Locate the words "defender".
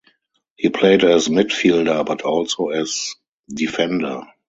3.47-4.23